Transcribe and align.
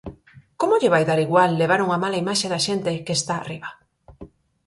¿Como 0.59 0.79
lle 0.81 0.93
vai 0.93 1.03
dar 1.09 1.19
igual 1.27 1.51
levar 1.61 1.79
unha 1.85 2.01
mala 2.03 2.21
imaxe 2.23 2.47
da 2.53 2.63
xente 2.67 2.91
que 3.05 3.13
está 3.19 3.33
arriba? 3.37 3.69